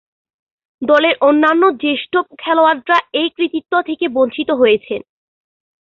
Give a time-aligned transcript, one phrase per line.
[0.81, 5.01] দলের অন্যান্য জ্যেষ্ঠ খেলোয়াড়েরা এ কৃতিত্ব থেকে বঞ্চিত হয়েছেন।